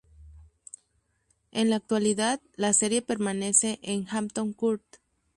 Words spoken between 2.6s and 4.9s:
serie permanece en Hampton Court.